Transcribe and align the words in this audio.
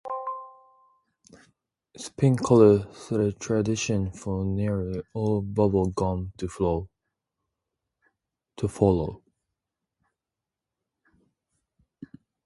Its 1.93 2.09
pink 2.09 2.41
color 2.43 2.91
set 2.91 3.19
a 3.19 3.31
tradition 3.31 4.11
for 4.11 4.43
nearly 4.43 5.03
all 5.13 5.43
bubble 5.43 5.91
gums 5.91 6.31
to 6.37 6.87
follow. 8.67 9.21